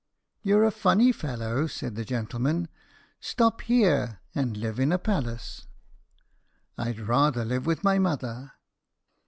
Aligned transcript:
"You're 0.41 0.63
a 0.63 0.71
funny 0.71 1.11
fellow," 1.11 1.67
said 1.67 1.93
the 1.95 2.03
gentleman; 2.03 2.69
"stop 3.19 3.61
here 3.61 4.19
and 4.33 4.57
live 4.57 4.79
in 4.79 4.91
a 4.91 4.97
palace." 4.97 5.67
"I'd 6.75 7.01
rather 7.01 7.45
live 7.45 7.67
with 7.67 7.83
my 7.83 7.99
mother." 7.99 8.53